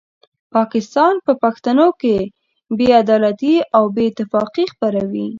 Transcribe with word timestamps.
پاکستان 0.53 1.13
په 1.25 1.31
پښتنو 1.43 1.87
کې 2.01 2.17
بې 2.77 2.89
عدالتي 3.01 3.55
او 3.77 3.83
بې 3.95 4.03
اتفاقي 4.09 4.65
خپروي. 4.73 5.27